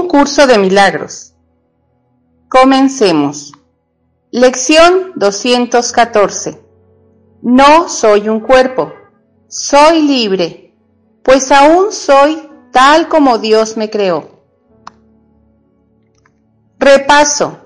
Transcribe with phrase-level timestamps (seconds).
[0.00, 1.34] Un curso de milagros.
[2.48, 3.52] Comencemos.
[4.30, 6.58] Lección 214.
[7.42, 8.94] No soy un cuerpo,
[9.46, 10.74] soy libre,
[11.22, 14.42] pues aún soy tal como Dios me creó.
[16.78, 17.58] Repaso.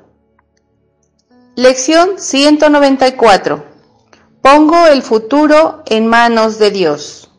[1.54, 3.64] Lección 194.
[4.42, 7.30] Pongo el futuro en manos de Dios.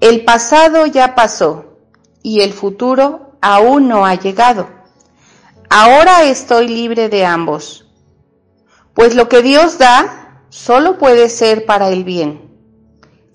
[0.00, 1.78] El pasado ya pasó
[2.22, 4.70] y el futuro aún no ha llegado.
[5.68, 7.86] Ahora estoy libre de ambos,
[8.94, 12.50] pues lo que Dios da solo puede ser para el bien,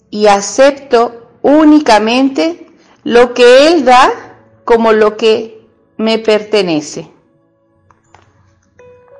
[0.10, 2.68] y acepto únicamente
[3.04, 4.12] lo que Él da
[4.66, 7.12] como lo que me pertenece.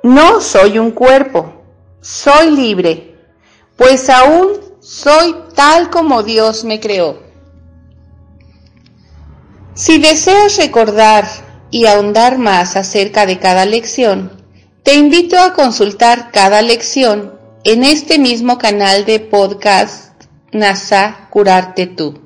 [0.02, 1.52] No soy un cuerpo,
[2.00, 3.16] soy libre,
[3.76, 7.27] pues aún soy tal como Dios me creó.
[9.78, 11.24] Si deseas recordar
[11.70, 14.32] y ahondar más acerca de cada lección,
[14.82, 22.20] te invito a consultar cada lección en este mismo canal de podcast NASA Curarte Tú.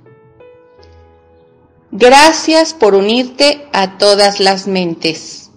[1.90, 5.50] Gracias por unirte a todas las mentes.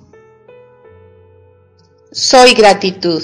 [2.12, 3.24] Soy gratitud.